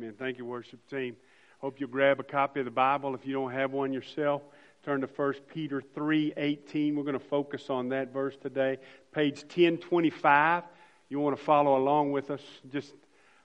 [0.00, 0.14] Amen.
[0.18, 1.14] Thank you, worship team.
[1.58, 4.40] Hope you'll grab a copy of the Bible if you don't have one yourself.
[4.82, 6.96] Turn to 1 Peter 3:18.
[6.96, 8.78] We're going to focus on that verse today.
[9.12, 10.62] Page 1025.
[11.10, 12.40] You want to follow along with us?
[12.72, 12.94] Just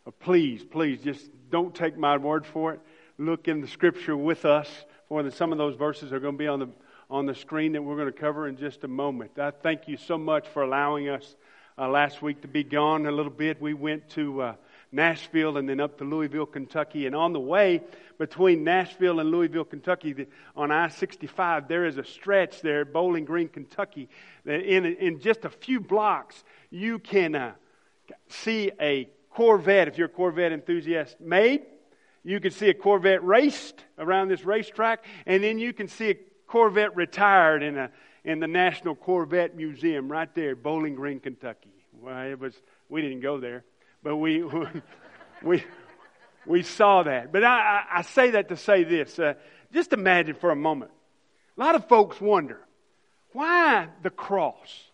[0.07, 2.79] uh, please, please, just don't take my word for it.
[3.17, 4.69] Look in the scripture with us,
[5.09, 6.69] for some of those verses are going to be on the
[7.09, 9.37] on the screen that we're going to cover in just a moment.
[9.37, 11.35] I thank you so much for allowing us
[11.77, 13.61] uh, last week to be gone a little bit.
[13.61, 14.55] We went to uh,
[14.95, 17.05] Nashville and then up to Louisville, Kentucky.
[17.05, 17.81] And on the way
[18.17, 23.49] between Nashville and Louisville, Kentucky, on I 65, there is a stretch there Bowling Green,
[23.49, 24.09] Kentucky,
[24.45, 27.53] in, in just a few blocks, you can uh,
[28.29, 31.63] see a Corvette, if you're a Corvette enthusiast, made.
[32.23, 36.15] You can see a Corvette raced around this racetrack, and then you can see a
[36.47, 37.91] Corvette retired in, a,
[38.23, 41.69] in the National Corvette Museum right there Bowling Green, Kentucky.
[42.01, 42.53] Well, it was,
[42.89, 43.63] we didn't go there,
[44.05, 44.43] but we,
[45.41, 45.63] we,
[46.45, 47.33] we saw that.
[47.33, 49.17] But I, I say that to say this.
[49.17, 49.33] Uh,
[49.73, 50.91] just imagine for a moment.
[51.57, 52.61] A lot of folks wonder,
[53.31, 54.91] why the cross?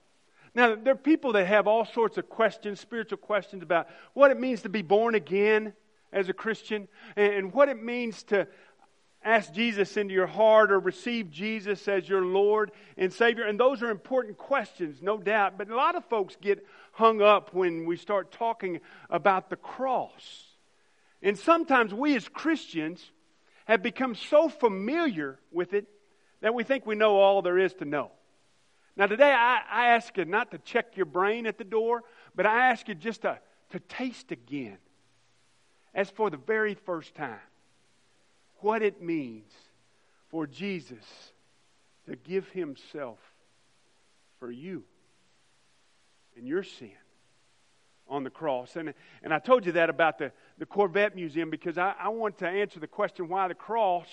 [0.56, 4.40] Now, there are people that have all sorts of questions, spiritual questions about what it
[4.40, 5.74] means to be born again
[6.14, 8.48] as a Christian and what it means to
[9.24, 13.46] ask Jesus into your heart or receive Jesus as your Lord and Savior.
[13.46, 15.58] And those are important questions, no doubt.
[15.58, 20.46] But a lot of folks get hung up when we start talking about the cross.
[21.22, 23.12] And sometimes we as Christians
[23.66, 25.88] have become so familiar with it
[26.42, 28.12] that we think we know all there is to know.
[28.98, 32.04] Now, today I, I ask you not to check your brain at the door,
[32.36, 34.80] but I ask you just to, to taste again,
[35.94, 37.40] as for the very first time
[38.62, 39.52] what it means
[40.30, 41.04] for Jesus
[42.10, 43.20] to give himself
[44.40, 44.84] for you
[46.36, 46.92] and your sin
[48.08, 48.76] on the cross.
[48.76, 52.38] And, and I told you that about the, the Corvette Museum because I, I want
[52.40, 54.08] to answer the question why the cross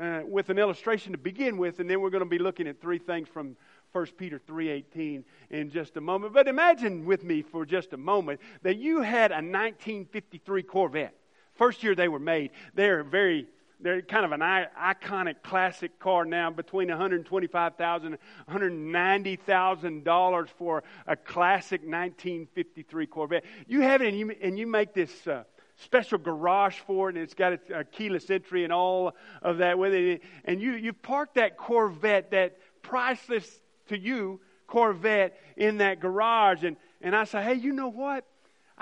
[0.00, 2.80] uh, with an illustration to begin with, and then we're going to be looking at
[2.80, 3.56] three things from
[3.92, 6.32] 1 Peter 3:18 in just a moment.
[6.32, 11.14] But imagine with me for just a moment that you had a 1953 Corvette.
[11.54, 12.52] First year they were made.
[12.74, 13.46] They're very
[13.82, 21.80] they're kind of an iconic classic car now, between $125,000 and $190,000 for a classic
[21.80, 23.44] 1953 Corvette.
[23.66, 25.44] You have it, and you, and you make this uh,
[25.76, 29.78] special garage for it, and it's got a, a, keyless entry and all of that
[29.78, 30.22] with it.
[30.44, 36.64] And you, you park that Corvette, that priceless to you Corvette, in that garage.
[36.64, 38.26] And, and I say, hey, you know what?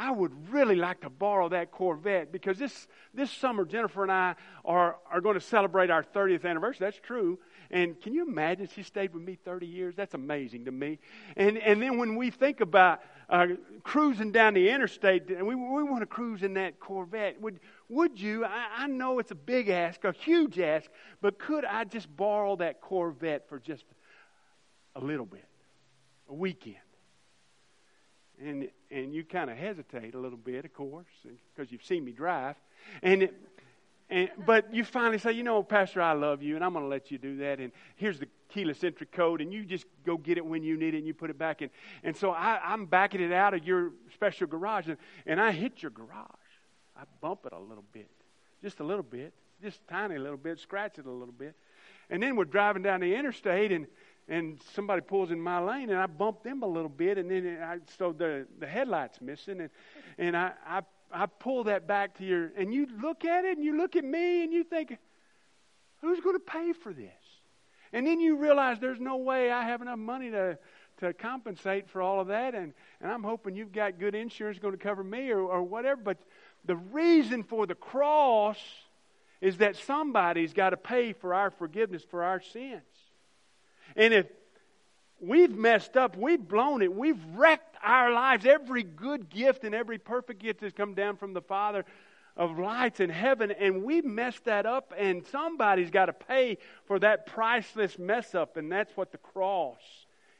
[0.00, 4.34] I would really like to borrow that Corvette because this, this summer, Jennifer and I
[4.64, 6.86] are, are going to celebrate our 30th anniversary.
[6.86, 7.38] That's true.
[7.70, 9.94] And can you imagine she stayed with me 30 years?
[9.94, 11.00] That's amazing to me.
[11.36, 13.48] And, and then when we think about uh,
[13.82, 18.18] cruising down the interstate, and we, we want to cruise in that Corvette, would, would
[18.18, 18.46] you?
[18.46, 20.90] I, I know it's a big ask, a huge ask,
[21.20, 23.84] but could I just borrow that Corvette for just
[24.96, 25.44] a little bit,
[26.26, 26.76] a weekend?
[28.42, 31.06] and and you kind of hesitate a little bit, of course,
[31.54, 32.56] because you've seen me drive,
[33.02, 33.24] and.
[33.24, 33.34] It,
[34.10, 36.88] and, but you finally say, you know, Pastor, I love you, and I'm going to
[36.88, 37.60] let you do that.
[37.60, 40.94] And here's the keyless entry code, and you just go get it when you need
[40.94, 41.70] it, and you put it back in.
[42.02, 44.96] And so I, am backing it out of your special garage, and,
[45.26, 46.26] and I hit your garage.
[46.96, 48.10] I bump it a little bit,
[48.60, 51.54] just a little bit, just tiny little bit, scratch it a little bit.
[52.10, 53.86] And then we're driving down the interstate, and
[54.30, 57.58] and somebody pulls in my lane, and I bump them a little bit, and then
[57.60, 59.70] I, so the the headlight's missing, and
[60.16, 60.82] and I, I
[61.12, 64.04] I pull that back to your, and you look at it, and you look at
[64.04, 64.96] me, and you think,
[66.00, 67.10] who's going to pay for this?
[67.92, 70.56] And then you realize there's no way I have enough money to
[71.00, 74.76] to compensate for all of that, and and I'm hoping you've got good insurance going
[74.76, 76.00] to cover me or or whatever.
[76.02, 76.18] But
[76.64, 78.58] the reason for the cross
[79.40, 82.82] is that somebody's got to pay for our forgiveness for our sins.
[83.96, 84.26] And if
[85.20, 89.98] we've messed up, we've blown it, we've wrecked our lives, every good gift and every
[89.98, 91.84] perfect gift has come down from the Father
[92.36, 96.56] of lights in heaven, and we messed that up, and somebody's got to pay
[96.86, 99.80] for that priceless mess up, and that's what the cross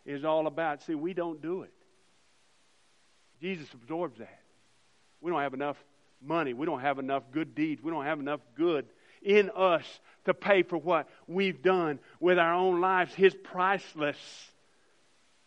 [0.06, 0.82] is all about.
[0.82, 1.72] See, we don't do it.
[3.40, 4.40] Jesus absorbs that.
[5.20, 5.76] We don't have enough
[6.22, 6.54] money.
[6.54, 7.82] We don't have enough good deeds.
[7.82, 8.86] We don't have enough good
[9.22, 9.84] in us
[10.24, 14.18] to pay for what we've done with our own lives, His priceless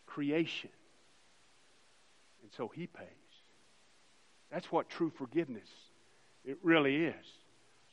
[0.06, 0.70] creation.
[2.42, 3.06] And so He pays.
[4.50, 5.68] That's what true forgiveness
[6.44, 7.26] it really is.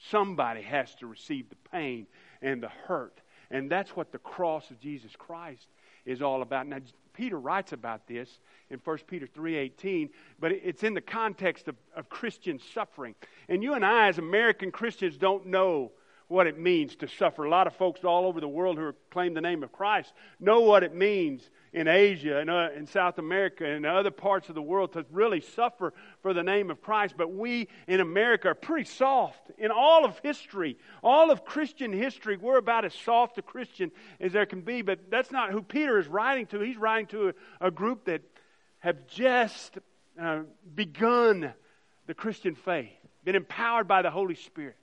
[0.09, 2.07] Somebody has to receive the pain
[2.41, 3.19] and the hurt.
[3.49, 5.67] And that's what the cross of Jesus Christ
[6.05, 6.67] is all about.
[6.67, 6.79] Now,
[7.21, 8.39] Peter writes about this
[8.71, 10.09] in 1 Peter 3.18,
[10.39, 13.13] but it's in the context of, of Christian suffering.
[13.47, 15.91] And you and I, as American Christians, don't know
[16.31, 17.43] what it means to suffer.
[17.43, 20.61] A lot of folks all over the world who claim the name of Christ know
[20.61, 24.61] what it means in Asia and uh, in South America and other parts of the
[24.61, 27.15] world to really suffer for the name of Christ.
[27.17, 29.51] But we in America are pretty soft.
[29.57, 33.91] In all of history, all of Christian history, we're about as soft a Christian
[34.21, 34.81] as there can be.
[34.81, 36.61] But that's not who Peter is writing to.
[36.61, 38.21] He's writing to a, a group that
[38.79, 39.77] have just
[40.19, 40.39] uh,
[40.73, 41.53] begun
[42.07, 42.89] the Christian faith,
[43.25, 44.77] been empowered by the Holy Spirit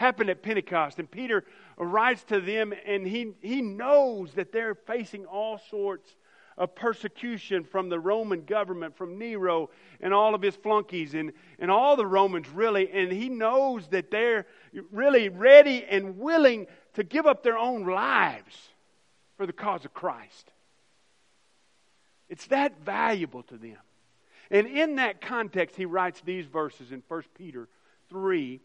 [0.00, 0.98] happened at Pentecost.
[0.98, 1.44] And Peter
[1.76, 6.16] writes to them, and he, he knows that they're facing all sorts
[6.56, 9.68] of persecution from the Roman government, from Nero
[10.00, 12.90] and all of his flunkies, and, and all the Romans, really.
[12.90, 14.46] And he knows that they're
[14.90, 18.70] really ready and willing to give up their own lives
[19.36, 20.50] for the cause of Christ.
[22.30, 23.78] It's that valuable to them.
[24.50, 27.68] And in that context, he writes these verses in 1 Peter
[28.08, 28.60] 3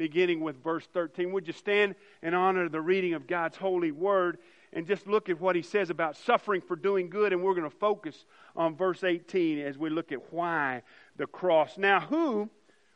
[0.00, 1.30] beginning with verse 13.
[1.32, 4.38] Would you stand and honor the reading of God's holy word
[4.72, 7.34] and just look at what he says about suffering for doing good?
[7.34, 8.24] And we're going to focus
[8.56, 10.80] on verse 18 as we look at why
[11.18, 11.76] the cross.
[11.76, 12.48] Now, who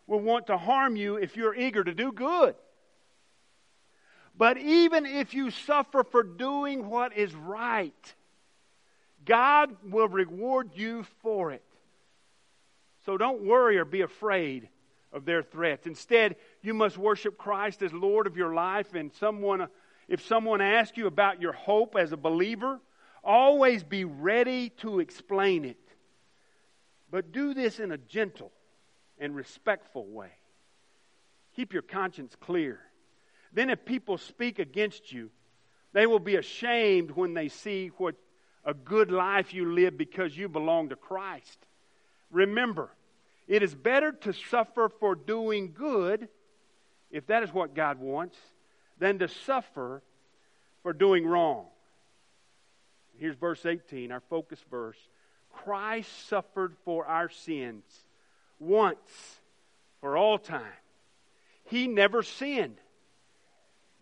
[0.07, 2.55] will want to harm you if you're eager to do good?
[4.35, 8.15] But even if you suffer for doing what is right,
[9.27, 11.63] God will reward you for it.
[13.05, 14.71] So don't worry or be afraid
[15.13, 15.87] of their threats.
[15.87, 18.95] Instead, you must worship Christ as Lord of your life.
[18.95, 19.69] And someone,
[20.09, 22.81] if someone asks you about your hope as a believer,
[23.23, 25.77] always be ready to explain it.
[27.11, 28.51] But do this in a gentle
[29.19, 30.31] and respectful way.
[31.55, 32.81] Keep your conscience clear.
[33.53, 35.31] Then, if people speak against you,
[35.93, 38.17] they will be ashamed when they see what
[38.65, 41.59] a good life you live because you belong to Christ.
[42.33, 42.91] Remember,
[43.47, 46.29] it is better to suffer for doing good,
[47.15, 48.37] if that is what God wants,
[48.99, 50.03] than to suffer
[50.83, 51.67] for doing wrong.
[53.19, 54.99] Here's verse 18, our focus verse.
[55.53, 57.85] Christ suffered for our sins
[58.59, 59.41] once
[60.01, 60.63] for all time.
[61.65, 62.77] He never sinned,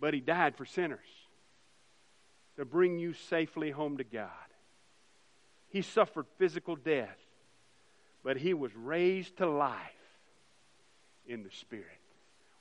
[0.00, 0.98] but he died for sinners
[2.56, 4.28] to bring you safely home to God.
[5.68, 7.18] He suffered physical death
[8.22, 9.78] but he was raised to life
[11.26, 11.86] in the Spirit.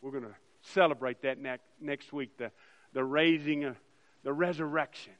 [0.01, 2.51] We're going to celebrate that ne- next week the,
[2.93, 3.77] the raising, of,
[4.23, 5.13] the resurrection.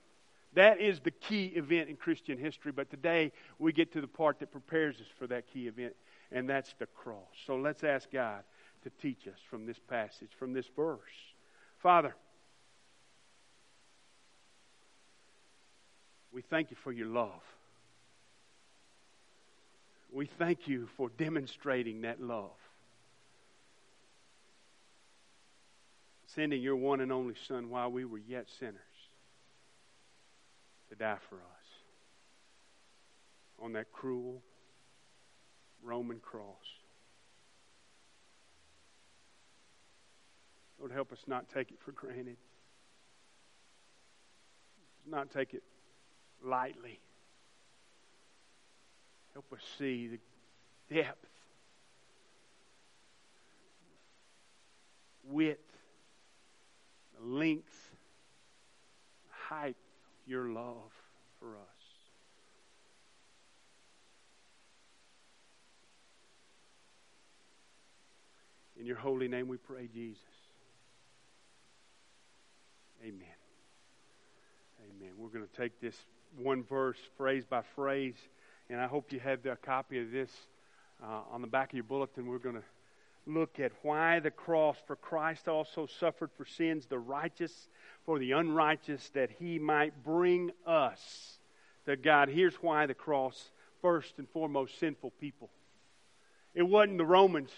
[0.53, 4.39] That is the key event in Christian history, but today we get to the part
[4.39, 5.93] that prepares us for that key event,
[6.31, 7.29] and that's the cross.
[7.47, 8.43] So let's ask God
[8.83, 10.99] to teach us from this passage, from this verse.
[11.77, 12.15] Father,
[16.33, 17.41] we thank you for your love
[20.11, 22.51] we thank you for demonstrating that love.
[26.35, 28.75] Sending your one and only Son while we were yet sinners
[30.89, 31.41] to die for us
[33.61, 34.41] on that cruel
[35.83, 36.45] Roman cross.
[40.79, 42.37] Lord, help us not take it for granted,
[45.07, 45.63] not take it
[46.43, 46.99] lightly.
[49.33, 51.27] Help us see the depth,
[55.29, 55.70] width,
[57.23, 57.91] length,
[59.49, 59.75] height
[60.25, 60.91] your love
[61.39, 61.81] for us.
[68.79, 70.23] In your holy name we pray, Jesus.
[73.03, 73.27] Amen.
[74.89, 75.11] Amen.
[75.17, 75.95] We're going to take this
[76.37, 78.15] one verse, phrase by phrase.
[78.69, 80.31] And I hope you have a copy of this
[81.03, 82.25] uh, on the back of your bulletin.
[82.25, 82.63] We're going to
[83.25, 87.69] look at why the cross, for Christ also suffered for sins, the righteous
[88.05, 91.39] for the unrighteous, that he might bring us
[91.85, 92.29] to God.
[92.29, 93.51] Here's why the cross,
[93.81, 95.49] first and foremost, sinful people.
[96.53, 97.51] It wasn't the Romans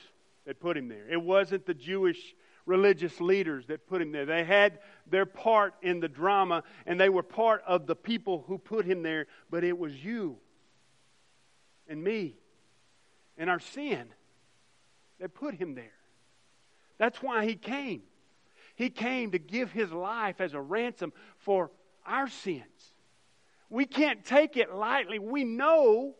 [0.45, 4.25] that put him there, it wasn't the Jewish religious leaders that put him there.
[4.25, 4.79] They had
[5.09, 9.03] their part in the drama, and they were part of the people who put him
[9.03, 10.37] there, but it was you
[11.87, 12.35] and me
[13.37, 14.05] and our sin
[15.23, 15.93] that put him there.
[16.97, 18.01] That's why he came.
[18.75, 21.71] He came to give his life as a ransom for
[22.05, 22.93] our sins.
[23.69, 25.19] We can't take it lightly.
[25.19, 26.15] We know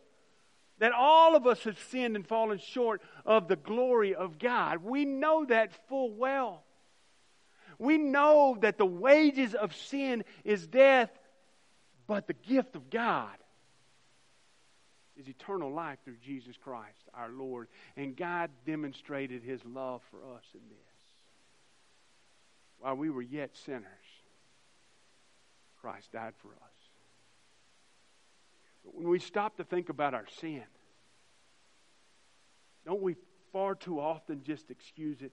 [0.78, 4.82] that all of us have sinned and fallen short of the glory of God.
[4.82, 6.64] We know that full well.
[7.78, 11.10] We know that the wages of sin is death,
[12.06, 13.36] but the gift of God
[15.16, 17.68] is eternal life through Jesus Christ, our Lord.
[17.96, 20.78] And God demonstrated his love for us in this.
[22.78, 23.84] While we were yet sinners,
[25.80, 26.74] Christ died for us.
[28.84, 30.64] But when we stop to think about our sin,
[32.84, 33.16] don't we
[33.52, 35.32] far too often just excuse it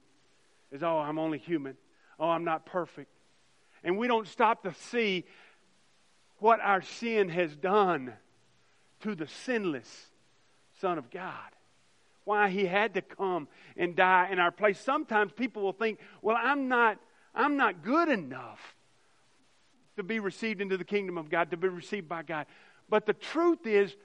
[0.72, 1.76] as, oh, I'm only human.
[2.20, 3.12] Oh, I'm not perfect.
[3.84, 5.26] And we don't stop to see
[6.38, 8.14] what our sin has done
[9.02, 10.08] to the sinless
[10.80, 11.52] Son of God.
[12.24, 14.80] Why he had to come and die in our place.
[14.80, 16.98] Sometimes people will think, well, I'm not,
[17.34, 18.76] I'm not good enough
[19.98, 22.46] to be received into the kingdom of God, to be received by God.
[22.90, 23.96] But the truth is,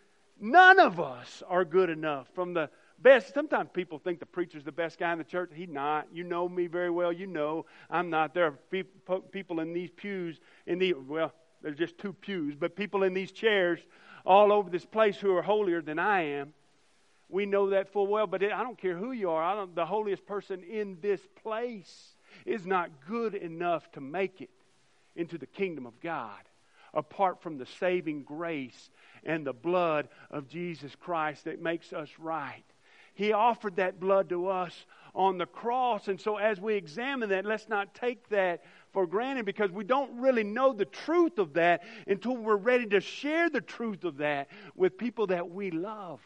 [0.40, 3.34] none of us are good enough from the best.
[3.34, 5.50] Sometimes people think the preacher's the best guy in the church.
[5.54, 6.08] He's not.
[6.12, 7.12] You know me very well.
[7.12, 8.34] You know I'm not.
[8.34, 13.02] There are people in these pews, in the, well, there's just two pews, but people
[13.02, 13.80] in these chairs
[14.24, 16.52] all over this place who are holier than I am.
[17.28, 19.66] We know that full well, but it, I don't care who you are.
[19.66, 24.50] The holiest person in this place is not good enough to make it
[25.16, 26.38] into the kingdom of God
[26.94, 28.90] apart from the saving grace
[29.24, 32.64] and the blood of Jesus Christ that makes us right.
[33.14, 36.08] He offered that blood to us on the cross.
[36.08, 38.62] And so, as we examine that, let's not take that
[38.96, 42.98] for granted because we don't really know the truth of that until we're ready to
[42.98, 46.18] share the truth of that with people that we love.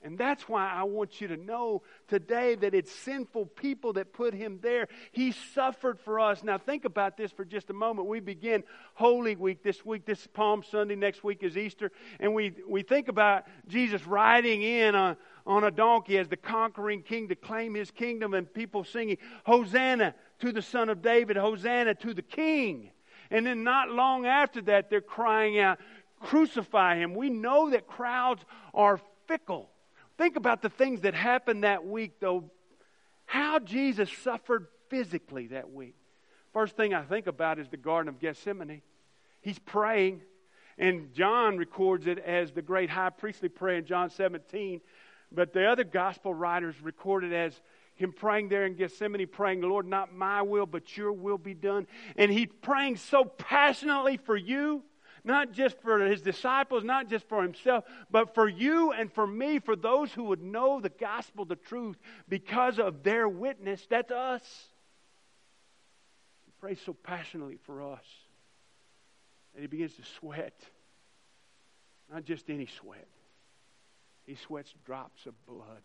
[0.00, 4.32] And that's why I want you to know today that it's sinful people that put
[4.32, 4.88] him there.
[5.12, 6.42] He suffered for us.
[6.42, 8.08] Now, think about this for just a moment.
[8.08, 10.06] We begin Holy Week this week.
[10.06, 10.96] This is Palm Sunday.
[10.96, 11.92] Next week is Easter.
[12.18, 17.02] And we, we think about Jesus riding in on, on a donkey as the conquering
[17.02, 21.94] king to claim his kingdom, and people singing, Hosanna to the Son of David, Hosanna
[21.94, 22.90] to the King.
[23.30, 25.78] And then, not long after that, they're crying out,
[26.20, 27.14] Crucify him.
[27.14, 28.44] We know that crowds
[28.74, 29.70] are fickle.
[30.18, 32.50] Think about the things that happened that week, though.
[33.24, 35.94] How Jesus suffered physically that week.
[36.52, 38.82] First thing I think about is the Garden of Gethsemane.
[39.40, 40.20] He's praying,
[40.76, 44.80] and John records it as the great high priestly prayer in John 17.
[45.32, 47.60] But the other gospel writers record it as
[47.94, 51.86] him praying there in Gethsemane, praying, Lord, not my will, but your will be done.
[52.16, 54.82] And he's praying so passionately for you
[55.24, 59.58] not just for his disciples, not just for himself, but for you and for me,
[59.60, 61.96] for those who would know the gospel, the truth,
[62.28, 63.86] because of their witness.
[63.88, 64.42] That's us.
[66.44, 68.04] He prays so passionately for us
[69.54, 70.58] that he begins to sweat.
[72.12, 73.08] Not just any sweat,
[74.26, 75.82] he sweats drops of blood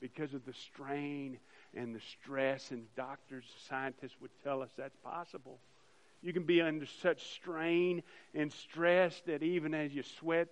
[0.00, 1.38] because of the strain
[1.74, 5.58] and the stress, and doctors, scientists would tell us that's possible.
[6.22, 8.02] You can be under such strain
[8.34, 10.48] and stress that even as you sweat,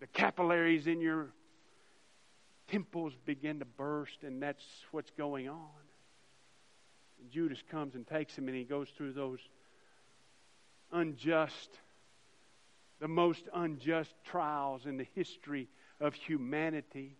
[0.00, 1.28] the capillaries in your
[2.68, 5.84] temples begin to burst, and that's what's going on.
[7.20, 9.40] And Judas comes and takes him, and he goes through those
[10.92, 11.70] unjust,
[13.00, 15.68] the most unjust trials in the history
[16.00, 17.16] of humanity.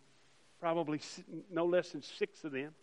[0.66, 1.00] Probably
[1.48, 2.74] no less than six of them.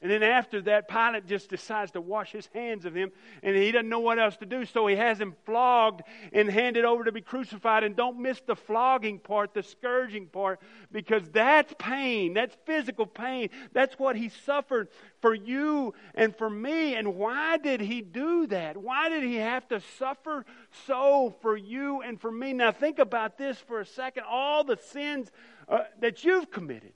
[0.00, 3.10] And then after that, Pilate just decides to wash his hands of him,
[3.42, 6.84] and he doesn't know what else to do, so he has him flogged and handed
[6.84, 7.82] over to be crucified.
[7.82, 10.60] And don't miss the flogging part, the scourging part,
[10.92, 12.34] because that's pain.
[12.34, 13.50] That's physical pain.
[13.72, 14.88] That's what he suffered
[15.20, 16.94] for you and for me.
[16.94, 18.76] And why did he do that?
[18.76, 20.44] Why did he have to suffer
[20.86, 22.52] so for you and for me?
[22.52, 24.22] Now, think about this for a second.
[24.28, 25.32] All the sins
[25.72, 26.92] uh, that you've committed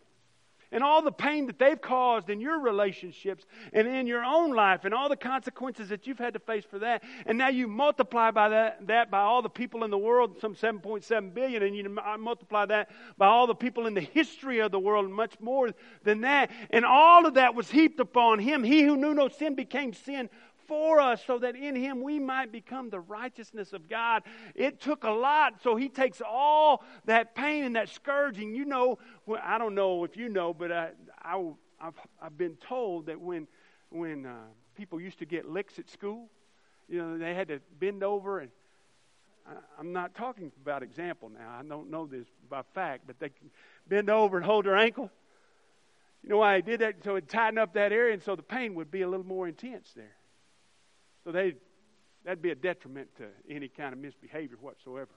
[0.73, 4.85] and all the pain that they've caused in your relationships and in your own life
[4.85, 7.03] and all the consequences that you've had to face for that.
[7.25, 10.55] And now you multiply by that, that by all the people in the world, some
[10.55, 14.79] 7.7 billion, and you multiply that by all the people in the history of the
[14.79, 15.71] world, much more
[16.03, 16.51] than that.
[16.69, 18.63] And all of that was heaped upon him.
[18.63, 20.29] He who knew no sin became sin
[20.67, 24.23] for us so that in him we might become the righteousness of God.
[24.55, 28.55] It took a lot, so he takes all that pain and that scourging.
[28.55, 28.99] You know,
[29.43, 30.91] I don't know if you know, but I,
[31.23, 31.43] I,
[31.79, 33.47] have I've been told that when,
[33.91, 34.37] when uh,
[34.75, 36.29] people used to get licks at school,
[36.89, 38.51] you know, they had to bend over and
[39.79, 41.57] I'm not talking about example now.
[41.59, 43.51] I don't know this by fact, but they can
[43.87, 45.11] bend over and hold their ankle.
[46.23, 47.05] You know why I did that?
[47.05, 49.47] So it tightened up that area, and so the pain would be a little more
[49.47, 50.17] intense there.
[51.27, 51.57] So they,
[52.25, 55.11] that'd be a detriment to any kind of misbehavior whatsoever.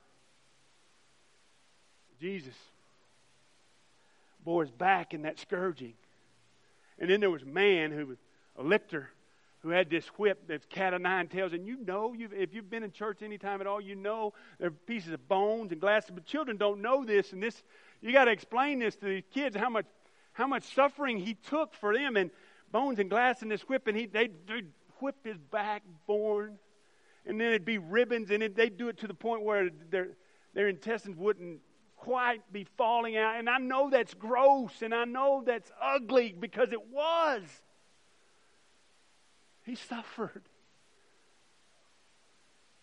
[2.20, 2.56] Jesus
[4.44, 5.94] bore his back in that scourging.
[6.98, 8.18] And then there was a man who was
[8.58, 9.06] a lictor
[9.60, 11.54] who had this whip that's cat of nine tails.
[11.54, 14.34] And you know, you've, if you've been in church any time at all, you know
[14.58, 16.06] there are pieces of bones and glass.
[16.12, 17.62] But children don't know this, and this
[18.02, 19.86] you got to explain this to these kids how much
[20.34, 22.32] how much suffering he took for them and
[22.72, 26.58] bones and glass in this whip, and he they they'd whip his backbone,
[27.26, 30.10] and then it'd be ribbons, and it, they'd do it to the point where their
[30.54, 31.60] their intestines wouldn't
[31.96, 33.36] quite be falling out.
[33.38, 37.44] And I know that's gross, and I know that's ugly because it was.
[39.64, 40.44] He suffered.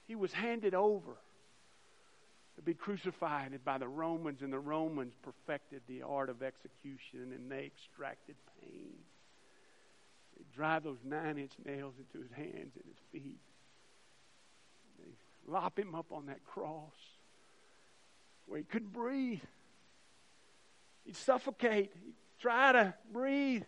[0.06, 1.16] He was handed over
[2.54, 7.50] to be crucified by the Romans, and the Romans perfected the art of execution and
[7.50, 8.94] they extracted pain.
[10.36, 13.40] They drive those nine inch nails into his hands and his feet.
[14.98, 15.10] They
[15.50, 16.94] lop him up on that cross
[18.46, 19.40] where he couldn't breathe.
[21.04, 21.92] He'd suffocate.
[22.04, 23.64] He'd try to breathe,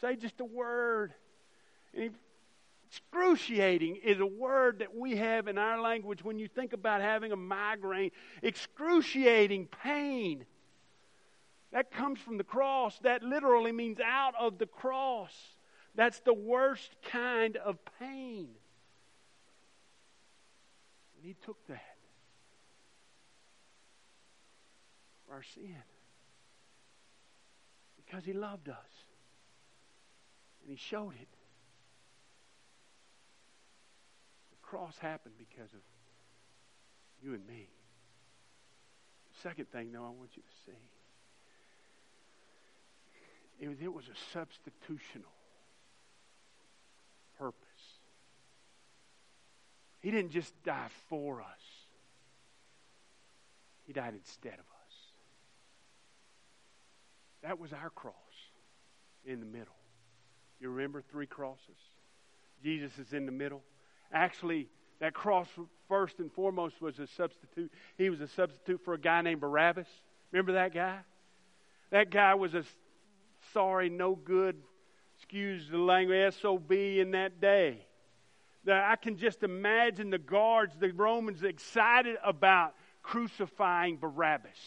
[0.00, 1.14] say just a word.
[1.94, 2.10] And he
[2.88, 7.32] Excruciating is a word that we have in our language when you think about having
[7.32, 8.10] a migraine.
[8.42, 10.46] Excruciating pain.
[11.72, 12.98] That comes from the cross.
[13.00, 15.34] That literally means out of the cross.
[15.96, 18.48] That's the worst kind of pain.
[21.16, 21.96] And he took that
[25.26, 25.74] for our sin
[27.96, 28.76] because he loved us.
[30.62, 31.28] And he showed it.
[34.50, 35.80] The cross happened because of
[37.22, 37.68] you and me.
[39.42, 40.76] Second thing, though, I want you to see
[43.58, 45.35] it was, it was a substitutional
[50.06, 51.62] He didn't just die for us,
[53.88, 54.94] He died instead of us.
[57.42, 58.14] That was our cross
[59.24, 59.74] in the middle.
[60.60, 61.76] You remember three crosses?
[62.62, 63.64] Jesus is in the middle.
[64.12, 64.68] Actually,
[65.00, 65.48] that cross,
[65.88, 67.72] first and foremost, was a substitute.
[67.98, 69.88] He was a substitute for a guy named Barabbas.
[70.30, 70.98] Remember that guy?
[71.90, 72.62] That guy was a
[73.52, 74.54] sorry, no good,
[75.16, 77.85] excuse the language, SOB in that day.
[78.68, 84.58] I can just imagine the guards, the Romans, excited about crucifying Barabbas,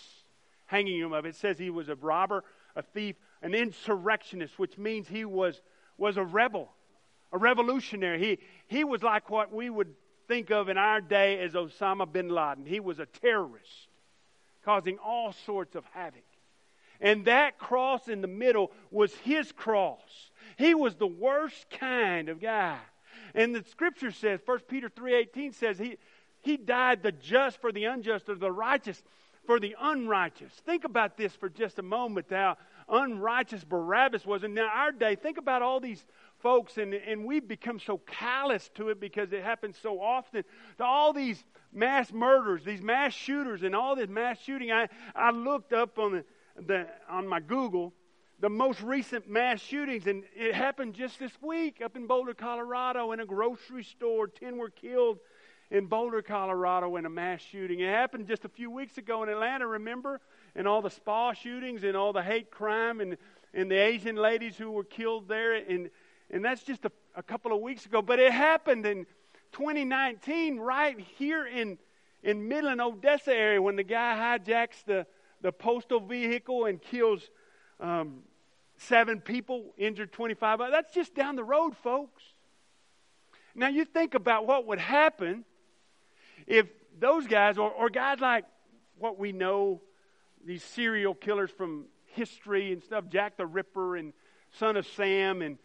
[0.65, 1.25] hanging him up.
[1.25, 2.43] It says he was a robber,
[2.75, 5.61] a thief, an insurrectionist, which means he was,
[5.97, 6.69] was a rebel
[7.31, 8.19] a revolutionary.
[8.19, 9.93] He, he was like what we would
[10.27, 12.65] think of in our day as Osama bin Laden.
[12.65, 13.89] He was a terrorist,
[14.63, 16.23] causing all sorts of havoc.
[17.01, 20.31] And that cross in the middle was his cross.
[20.57, 22.77] He was the worst kind of guy.
[23.33, 25.97] And the scripture says, 1 Peter 3.18 says, he,
[26.41, 29.03] he died the just for the unjust, or the righteous
[29.45, 30.53] for the unrighteous.
[30.65, 34.43] Think about this for just a moment, how unrighteous Barabbas was.
[34.43, 36.05] And now our day, think about all these
[36.39, 40.43] folks, and, and we've become so callous to it because it happens so often.
[40.77, 45.31] To all these mass murders, these mass shooters, and all this mass shooting, I, I
[45.31, 46.25] looked up on, the,
[46.65, 47.93] the, on my Google
[48.39, 53.11] the most recent mass shootings, and it happened just this week up in Boulder, Colorado,
[53.11, 54.27] in a grocery store.
[54.27, 55.19] Ten were killed
[55.71, 57.79] in Boulder, Colorado, in a mass shooting.
[57.81, 60.21] It happened just a few weeks ago in Atlanta, remember?
[60.55, 63.17] And all the spa shootings and all the hate crime and,
[63.53, 65.53] and the Asian ladies who were killed there.
[65.53, 65.89] And
[66.31, 68.01] and that's just a, a couple of weeks ago.
[68.01, 69.05] But it happened in
[69.51, 71.77] 2019, right here in,
[72.23, 75.07] in Midland, Odessa area, when the guy hijacks the,
[75.41, 77.29] the postal vehicle and kills
[77.79, 78.19] um,
[78.79, 80.59] seven people, injured 25.
[80.71, 82.23] That's just down the road, folks.
[83.55, 85.43] Now, you think about what would happen
[86.47, 86.67] if
[86.99, 88.45] those guys, or, or guys like
[88.97, 89.81] what we know,
[90.45, 94.13] these serial killers from history and stuff, Jack the Ripper and
[94.57, 95.57] Son of Sam and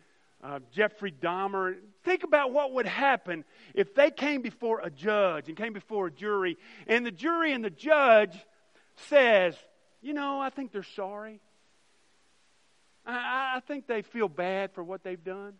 [0.42, 1.76] uh, Jeffrey Dahmer.
[2.04, 6.10] Think about what would happen if they came before a judge and came before a
[6.10, 8.36] jury, and the jury and the judge
[9.08, 9.54] says,
[10.02, 11.40] You know, I think they're sorry.
[13.06, 15.54] I, I think they feel bad for what they've done.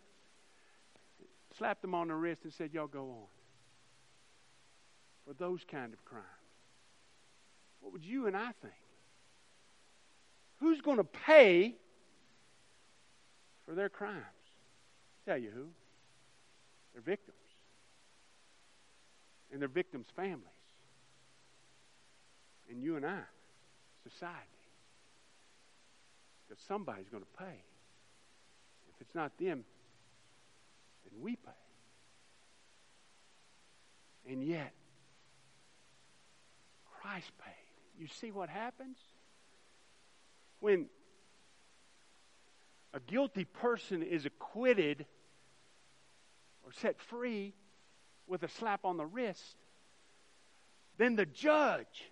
[1.58, 3.26] Slapped them on the wrist and said, Y'all go on.
[5.26, 6.24] For those kind of crimes.
[7.80, 8.74] What would you and I think?
[10.60, 11.74] Who's going to pay
[13.66, 14.22] for their crimes?
[15.26, 15.66] Tell you who.
[16.92, 17.36] They're victims.
[19.52, 20.48] And their victims' families.
[22.70, 23.20] And you and I,
[24.02, 24.53] society.
[26.46, 27.62] Because somebody's going to pay.
[28.88, 29.64] If it's not them,
[31.04, 31.52] then we pay.
[34.30, 34.72] And yet,
[37.00, 38.00] Christ paid.
[38.00, 38.96] You see what happens?
[40.60, 40.86] When
[42.92, 45.04] a guilty person is acquitted
[46.64, 47.52] or set free
[48.26, 49.56] with a slap on the wrist,
[50.96, 52.10] then the judge,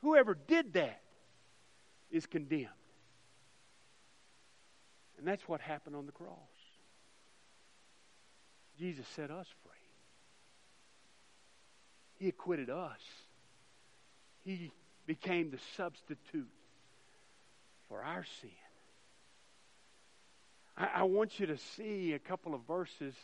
[0.00, 1.02] whoever did that,
[2.10, 2.68] is condemned.
[5.18, 6.36] And that's what happened on the cross.
[8.78, 9.72] Jesus set us free.
[12.18, 13.00] He acquitted us.
[14.44, 14.70] He
[15.06, 16.48] became the substitute
[17.88, 18.50] for our sin.
[20.76, 23.14] I, I want you to see a couple of verses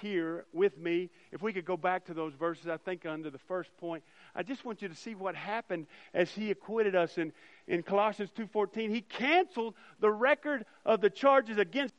[0.00, 1.10] here with me.
[1.30, 4.02] If we could go back to those verses, I think under the first point,
[4.34, 7.32] I just want you to see what happened as he acquitted us in,
[7.66, 8.90] in Colossians 2.14.
[8.90, 11.94] He canceled the record of the charges against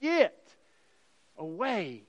[0.00, 0.54] it
[1.38, 2.04] away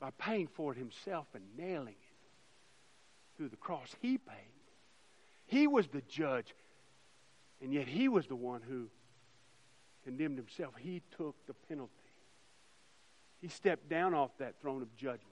[0.00, 3.94] by paying for it himself and nailing it through the cross.
[4.00, 4.36] He paid.
[5.46, 6.54] He was the judge,
[7.60, 8.88] and yet he was the one who
[10.04, 10.74] condemned himself.
[10.78, 11.92] He took the penalty.
[13.42, 15.26] He stepped down off that throne of judgment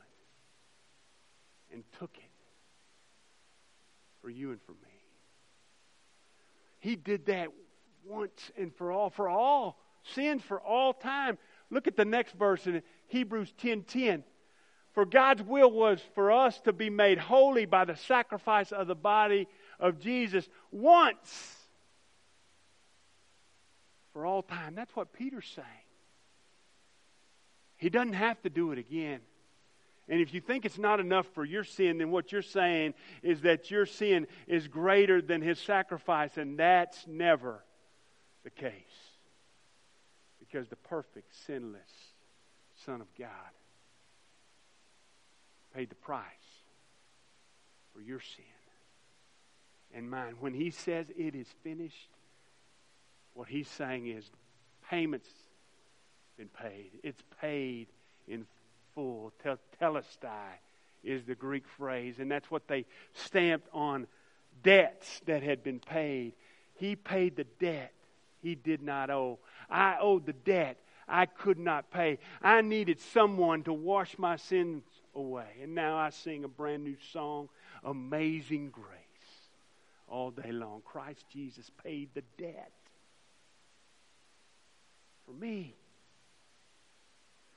[1.73, 2.25] and took it
[4.20, 4.79] for you and for me.
[6.81, 7.49] He did that
[8.05, 11.38] once and for all, for all sins for all time.
[11.70, 13.57] Look at the next verse in Hebrews 10:10.
[13.59, 14.25] 10, 10.
[14.92, 18.96] For God's will was for us to be made holy by the sacrifice of the
[18.96, 19.46] body
[19.79, 21.57] of Jesus once
[24.12, 24.75] for all time.
[24.75, 25.66] That's what Peter's saying.
[27.81, 29.21] He doesn't have to do it again.
[30.07, 33.40] And if you think it's not enough for your sin, then what you're saying is
[33.40, 37.64] that your sin is greater than his sacrifice, and that's never
[38.45, 38.73] the case.
[40.40, 41.81] Because the perfect, sinless
[42.85, 43.29] Son of God
[45.75, 46.25] paid the price
[47.95, 48.45] for your sin
[49.95, 50.35] and mine.
[50.40, 52.11] When he says it is finished,
[53.33, 54.29] what he's saying is
[54.90, 55.29] payments
[56.40, 56.90] been paid.
[57.03, 57.87] It's paid
[58.26, 58.46] in
[58.94, 59.31] full.
[59.79, 60.57] Telestai
[61.05, 64.07] is the Greek phrase, and that's what they stamped on
[64.62, 66.33] debts that had been paid.
[66.76, 67.92] He paid the debt
[68.42, 69.38] he did not owe.
[69.68, 72.18] I owed the debt I could not pay.
[72.40, 75.59] I needed someone to wash my sins away.
[75.62, 77.50] And now I sing a brand new song,
[77.85, 78.87] Amazing Grace,
[80.09, 80.81] all day long.
[80.87, 82.72] Christ Jesus paid the debt
[85.26, 85.74] for me,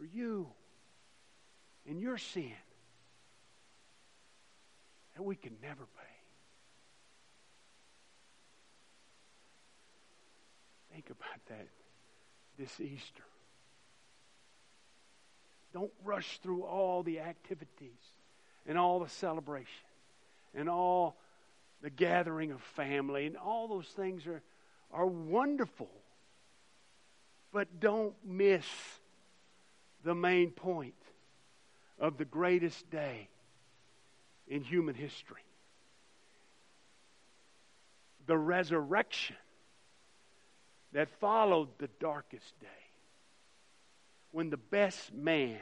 [0.03, 0.47] for you,
[1.87, 2.51] and your sin
[5.15, 6.13] that we could never pay.
[10.93, 11.67] Think about that
[12.57, 13.23] this Easter.
[15.73, 17.99] Don't rush through all the activities
[18.67, 19.87] and all the celebration
[20.53, 21.15] and all
[21.81, 24.43] the gathering of family and all those things are,
[24.91, 25.89] are wonderful.
[27.53, 28.65] But don't miss
[30.03, 30.93] the main point
[31.99, 33.29] of the greatest day
[34.47, 35.43] in human history
[38.25, 39.35] the resurrection
[40.93, 42.67] that followed the darkest day
[44.31, 45.59] when the best man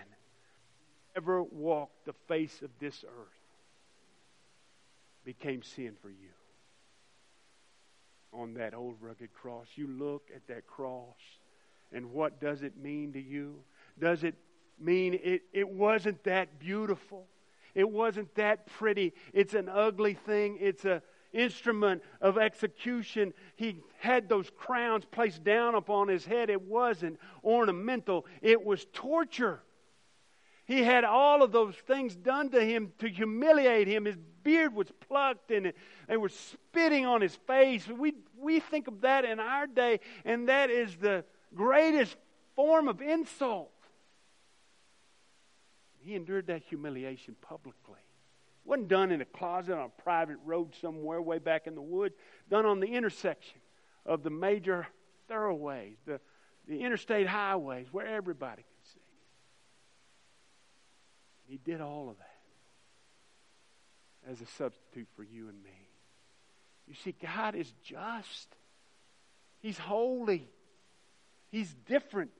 [1.15, 3.41] ever walked the face of this earth
[5.25, 6.29] became sin for you
[8.33, 9.67] on that old rugged cross.
[9.75, 11.17] You look at that cross
[11.91, 13.55] and what does it mean to you?
[13.99, 14.35] Does it
[14.79, 17.27] mean it, it wasn't that beautiful?
[17.73, 19.13] It wasn't that pretty.
[19.33, 20.57] It's an ugly thing.
[20.59, 21.01] It's a
[21.33, 23.33] instrument of execution.
[23.55, 26.49] He had those crowns placed down upon his head.
[26.49, 29.61] It wasn't ornamental, it was torture.
[30.65, 34.05] He had all of those things done to him to humiliate him.
[34.05, 35.73] His beard was plucked and
[36.07, 37.87] they were spitting on his face.
[37.87, 42.15] We, we think of that in our day, and that is the greatest
[42.55, 43.71] form of insult.
[46.03, 47.99] He endured that humiliation publicly.
[47.99, 51.81] It wasn't done in a closet on a private road somewhere way back in the
[51.81, 52.15] woods,
[52.49, 53.59] done on the intersection
[54.05, 54.87] of the major
[55.27, 56.19] thoroughways, the,
[56.67, 58.99] the interstate highways where everybody could see.
[61.47, 62.31] He did all of that
[64.31, 65.69] as a substitute for you and me.
[66.87, 68.55] You see, God is just.
[69.59, 70.49] He's holy.
[71.49, 72.31] He's different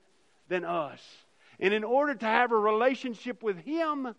[0.47, 1.02] than us.
[1.62, 4.15] And in order to have a relationship with Him,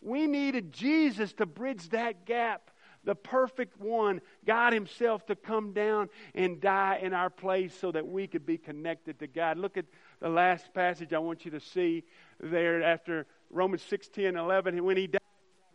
[0.00, 2.72] we needed Jesus to bridge that gap,
[3.04, 8.06] the perfect one, God Himself to come down and die in our place so that
[8.06, 9.56] we could be connected to God.
[9.56, 9.86] Look at
[10.18, 12.02] the last passage I want you to see
[12.40, 14.84] there after Romans 16 11.
[14.84, 15.20] When He died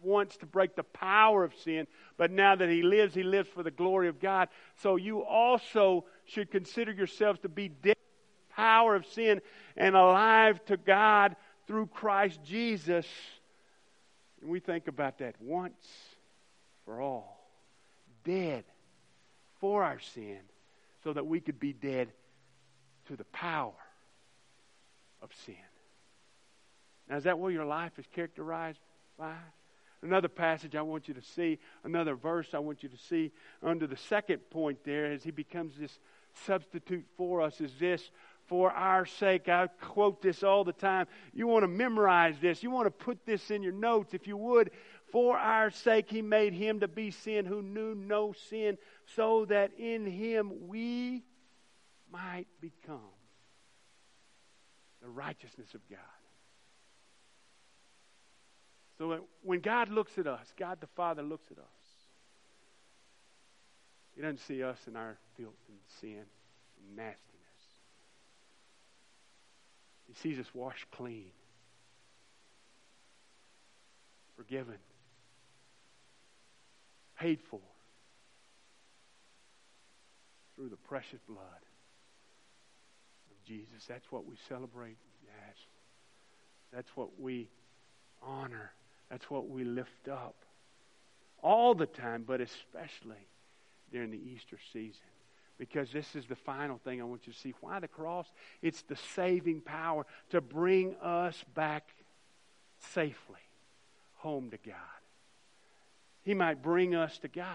[0.01, 3.63] wants to break the power of sin, but now that He lives, He lives for
[3.63, 4.49] the glory of God.
[4.75, 7.94] So you also should consider yourselves to be dead
[8.55, 9.41] power of sin
[9.75, 11.35] and alive to God
[11.67, 13.05] through Christ Jesus.
[14.41, 15.87] And we think about that once
[16.85, 17.49] for all.
[18.23, 18.63] Dead
[19.59, 20.39] for our sin
[21.03, 22.09] so that we could be dead
[23.07, 23.73] to the power
[25.21, 25.55] of sin.
[27.09, 28.79] Now, is that what your life is characterized
[29.17, 29.35] by?
[30.01, 33.31] Another passage I want you to see, another verse I want you to see
[33.63, 35.99] under the second point there as he becomes this
[36.45, 38.11] substitute for us is this
[38.47, 39.49] for our sake.
[39.49, 41.07] I quote this all the time.
[41.33, 42.63] You want to memorize this.
[42.63, 44.71] You want to put this in your notes if you would.
[45.11, 48.77] For our sake, he made him to be sin who knew no sin,
[49.15, 51.23] so that in him we
[52.11, 52.99] might become
[55.01, 55.99] the righteousness of God.
[58.97, 61.65] So when God looks at us, God the Father looks at us,
[64.15, 66.23] He doesn't see us in our filth and sin
[66.77, 67.34] and nastiness.
[70.07, 71.31] He sees us washed clean,
[74.35, 74.77] forgiven,
[77.19, 77.59] paid for
[80.55, 81.39] through the precious blood
[83.31, 83.85] of Jesus.
[83.87, 84.97] That's what we celebrate.
[85.23, 85.57] Yes.
[86.73, 87.49] That's what we
[88.21, 88.71] honor.
[89.09, 90.35] That's what we lift up
[91.41, 93.27] all the time, but especially
[93.91, 95.01] during the Easter season.
[95.57, 97.53] Because this is the final thing I want you to see.
[97.61, 98.27] Why the cross?
[98.61, 101.93] It's the saving power to bring us back
[102.93, 103.39] safely
[104.15, 104.75] home to God.
[106.23, 107.45] He might bring us to God.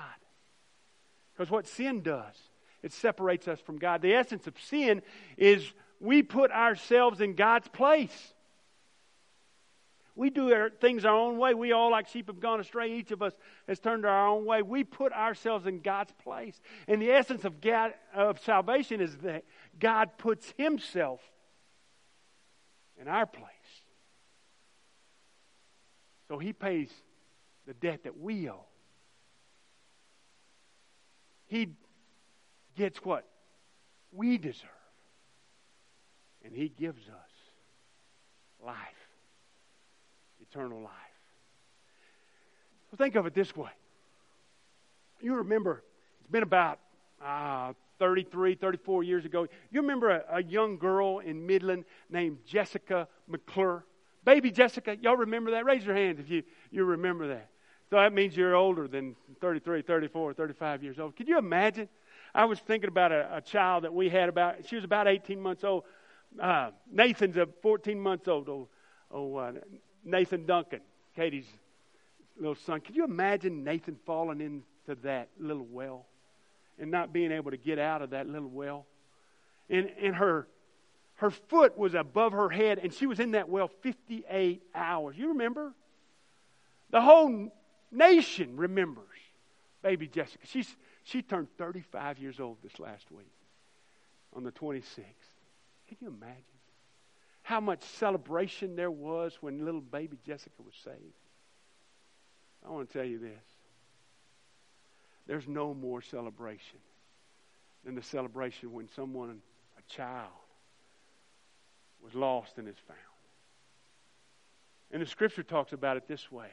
[1.32, 2.36] Because what sin does,
[2.82, 4.00] it separates us from God.
[4.00, 5.02] The essence of sin
[5.36, 8.34] is we put ourselves in God's place.
[10.20, 11.54] We do our, things our own way.
[11.54, 12.92] We all, like sheep, have gone astray.
[12.92, 13.32] Each of us
[13.66, 14.60] has turned our own way.
[14.60, 16.60] We put ourselves in God's place.
[16.86, 19.44] And the essence of, God, of salvation is that
[19.78, 21.22] God puts Himself
[23.00, 23.46] in our place.
[26.28, 26.90] So He pays
[27.66, 28.66] the debt that we owe.
[31.46, 31.68] He
[32.76, 33.26] gets what
[34.12, 34.68] we deserve.
[36.44, 37.32] And He gives us
[38.62, 38.99] life
[40.50, 40.92] eternal life.
[42.90, 43.70] So think of it this way.
[45.20, 45.82] You remember,
[46.20, 46.80] it's been about
[47.24, 49.46] uh, 33, 34 years ago.
[49.70, 53.84] You remember a, a young girl in Midland named Jessica McClure?
[54.24, 55.64] Baby Jessica, y'all remember that?
[55.64, 57.48] Raise your hands if you, you remember that.
[57.90, 61.16] So that means you're older than 33, 34, 35 years old.
[61.16, 61.88] Could you imagine?
[62.34, 65.40] I was thinking about a, a child that we had about, she was about 18
[65.40, 65.84] months old.
[66.40, 68.48] Uh, Nathan's a 14 months old.
[68.48, 68.68] Oh,
[69.10, 69.52] oh uh,
[70.04, 70.80] Nathan Duncan,
[71.16, 71.46] Katie's
[72.38, 72.80] little son.
[72.80, 76.06] Could you imagine Nathan falling into that little well
[76.78, 78.86] and not being able to get out of that little well?
[79.68, 80.48] And, and her,
[81.16, 85.16] her foot was above her head, and she was in that well 58 hours.
[85.16, 85.72] You remember?
[86.90, 87.52] The whole
[87.92, 89.06] nation remembers
[89.82, 90.46] baby Jessica.
[90.46, 93.32] She's, she turned 35 years old this last week
[94.34, 95.04] on the 26th.
[95.88, 96.44] Can you imagine?
[97.50, 101.18] How much celebration there was when little baby Jessica was saved.
[102.64, 103.42] I want to tell you this.
[105.26, 106.78] There's no more celebration
[107.84, 109.40] than the celebration when someone,
[109.76, 110.30] a child,
[112.00, 112.98] was lost and is found.
[114.92, 116.50] And the scripture talks about it this way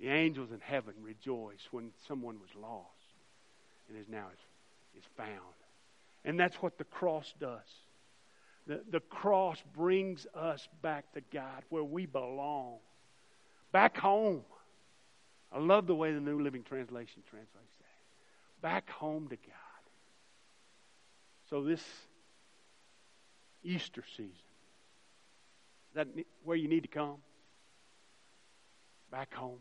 [0.00, 2.88] the angels in heaven rejoice when someone was lost
[3.88, 5.54] and is now is, is found.
[6.24, 7.60] And that's what the cross does.
[8.70, 12.76] The, the cross brings us back to God where we belong,
[13.72, 14.42] back home.
[15.50, 18.62] I love the way the New Living Translation translates that.
[18.62, 19.82] Back home to God.
[21.48, 21.82] So, this
[23.64, 24.30] Easter season,
[25.96, 26.06] that
[26.44, 27.16] where you need to come?
[29.10, 29.58] Back home.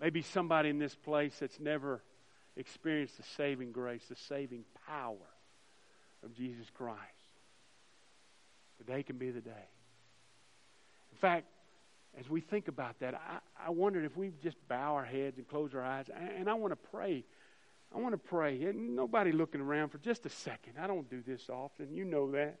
[0.00, 2.02] Maybe somebody in this place that's never
[2.56, 5.14] experienced the saving grace, the saving power
[6.24, 7.17] of Jesus Christ.
[8.78, 9.68] Today can be the day.
[11.10, 11.46] In fact,
[12.18, 15.46] as we think about that, I, I wondered if we just bow our heads and
[15.46, 17.24] close our eyes, and I want to pray.
[17.94, 18.62] I want to pray.
[18.64, 20.74] And nobody looking around for just a second.
[20.80, 21.92] I don't do this often.
[21.92, 22.58] You know that.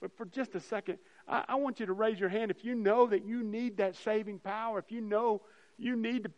[0.00, 2.74] But for just a second, I, I want you to raise your hand if you
[2.74, 5.42] know that you need that saving power, if you know
[5.78, 6.30] you need to,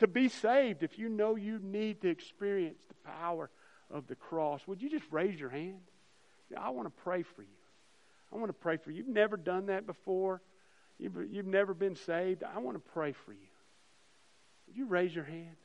[0.00, 3.50] to be saved, if you know you need to experience the power
[3.90, 4.62] of the cross.
[4.66, 5.80] Would you just raise your hand?
[6.58, 7.48] I want to pray for you.
[8.32, 8.98] I want to pray for you.
[8.98, 10.40] You've never done that before.
[10.98, 12.42] You've, you've never been saved.
[12.42, 13.48] I want to pray for you.
[14.66, 15.56] Would you raise your hand?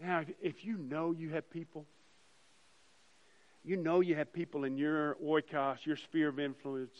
[0.00, 1.86] Now, if, if you know you have people
[3.64, 6.94] You know you have people in your oikos, your sphere of influence,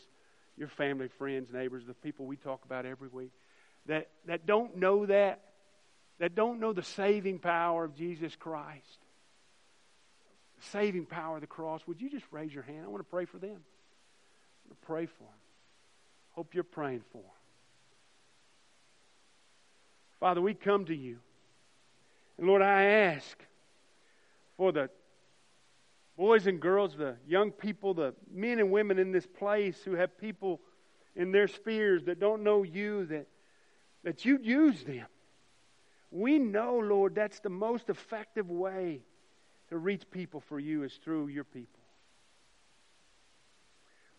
[0.57, 3.31] your family, friends, neighbors, the people we talk about every week,
[3.85, 5.39] that, that don't know that,
[6.19, 8.99] that don't know the saving power of Jesus Christ,
[10.71, 11.81] saving power of the cross.
[11.87, 12.83] Would you just raise your hand?
[12.83, 13.63] I want to pray for them.
[14.81, 15.33] Pray for them.
[16.31, 17.31] Hope you're praying for them.
[20.19, 21.17] Father, we come to you.
[22.37, 23.37] And Lord, I ask
[24.55, 24.89] for the
[26.17, 30.17] boys and girls, the young people, the men and women in this place who have
[30.17, 30.59] people
[31.15, 33.27] in their spheres that don't know you, that,
[34.03, 35.05] that you use them.
[36.11, 39.01] We know, Lord, that's the most effective way
[39.69, 41.81] to reach people for you is through your people.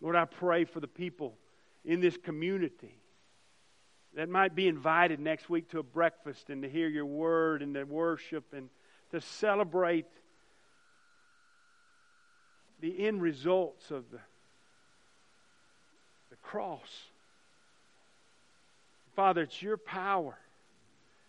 [0.01, 1.35] Lord, I pray for the people
[1.83, 2.95] in this community
[4.15, 7.73] that might be invited next week to a breakfast and to hear your word and
[7.75, 8.69] to worship and
[9.11, 10.05] to celebrate
[12.79, 14.19] the end results of the,
[16.29, 16.89] the cross.
[19.15, 20.37] Father, it's your power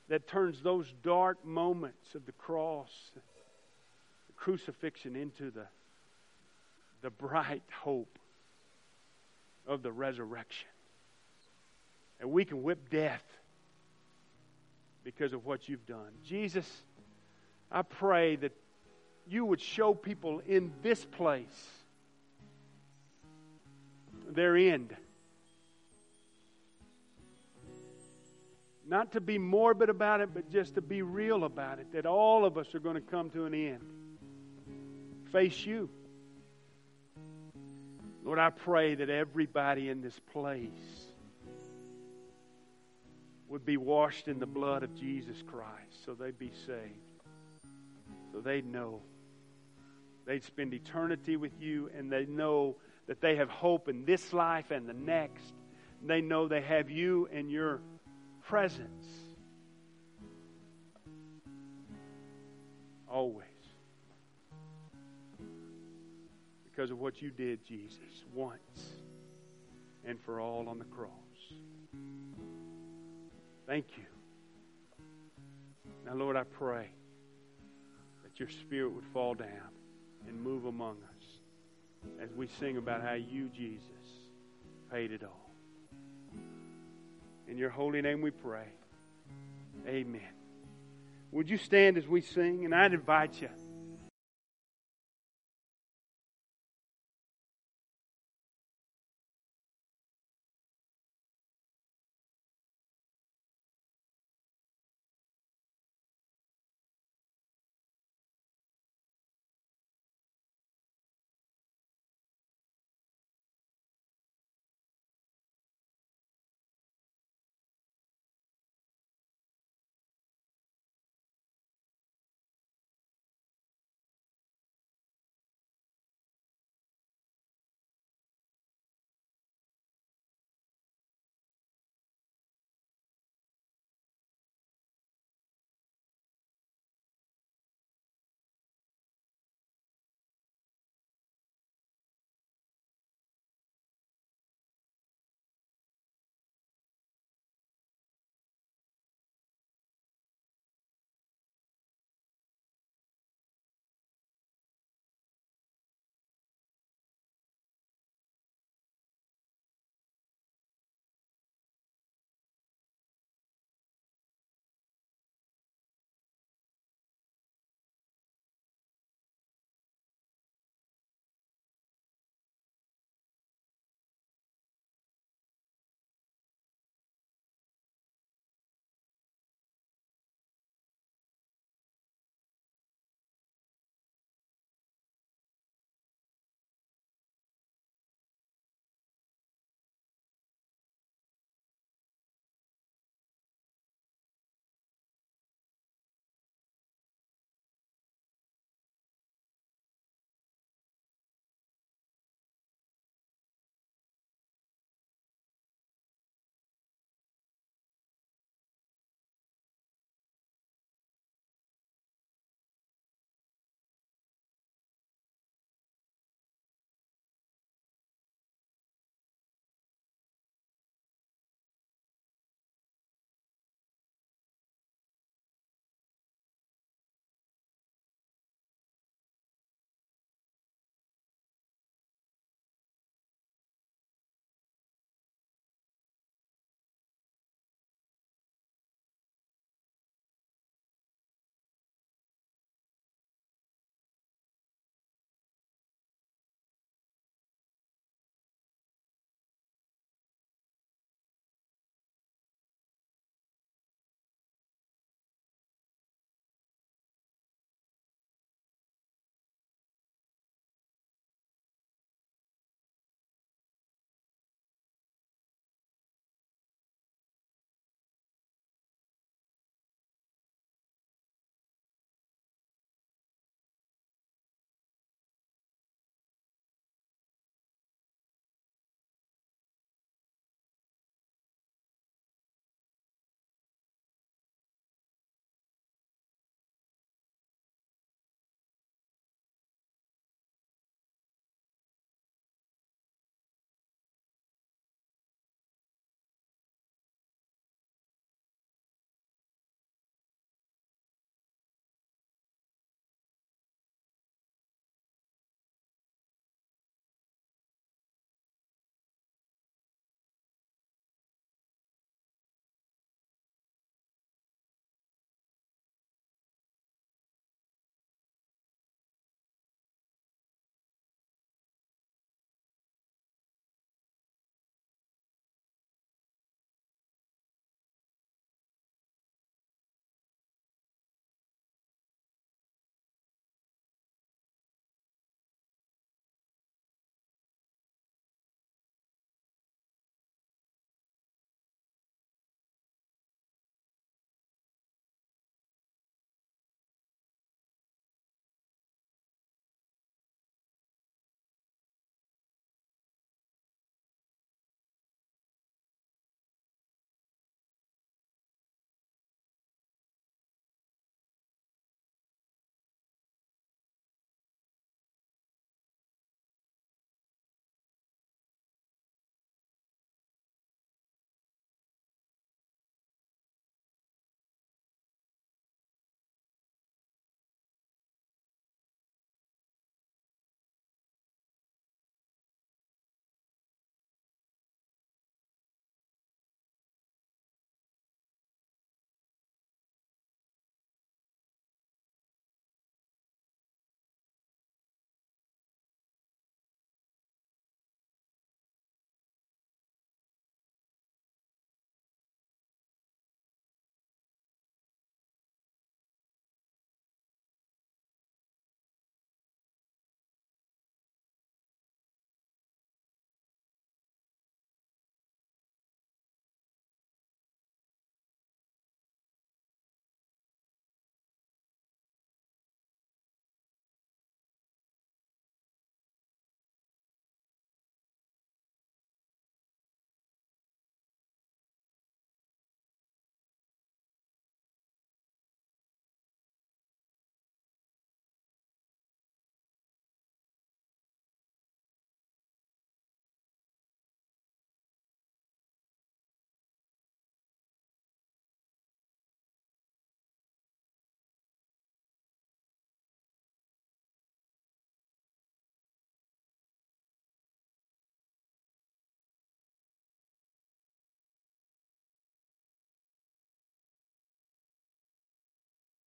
[0.08, 2.90] that turns those dark moments of the cross,
[4.40, 5.66] crucifixion, into the,
[7.02, 8.18] the bright hope
[9.66, 10.68] of the resurrection.
[12.20, 13.22] And we can whip death
[15.04, 16.10] because of what you've done.
[16.26, 16.66] Jesus,
[17.70, 18.52] I pray that
[19.28, 21.68] you would show people in this place
[24.28, 24.94] their end.
[28.86, 31.92] Not to be morbid about it, but just to be real about it.
[31.92, 33.80] That all of us are going to come to an end.
[35.32, 35.88] Face you.
[38.24, 40.70] Lord, I pray that everybody in this place
[43.48, 47.70] would be washed in the blood of Jesus Christ so they'd be saved.
[48.32, 49.00] So they'd know
[50.30, 52.76] They'd spend eternity with you, and they know
[53.08, 55.54] that they have hope in this life and the next.
[56.06, 57.80] They know they have you and your
[58.42, 59.06] presence.
[63.08, 63.49] Always.
[66.80, 68.94] Because of what you did, Jesus, once
[70.02, 71.10] and for all on the cross.
[73.66, 74.04] Thank you.
[76.06, 76.88] Now, Lord, I pray
[78.22, 79.68] that your Spirit would fall down
[80.26, 81.26] and move among us
[82.22, 83.84] as we sing about how you, Jesus,
[84.90, 85.50] paid it all.
[87.46, 88.68] In your holy name we pray.
[89.86, 90.32] Amen.
[91.30, 92.64] Would you stand as we sing?
[92.64, 93.50] And I'd invite you